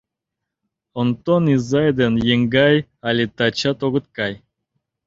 Онтон 0.99 1.43
изай 1.55 1.89
ден 1.99 2.13
еҥгай 2.33 2.75
але 3.07 3.23
тачак 3.37 3.79
огыт 3.87 4.05
кай. 4.17 4.33